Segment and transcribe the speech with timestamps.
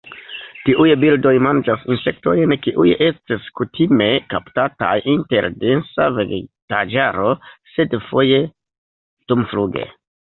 [0.67, 7.35] Tiuj birdoj manĝas insektojn, kiuj ests kutime kaptataj inter densa vegetaĵaro,
[7.75, 8.41] sed foje
[9.33, 9.85] dumfluge.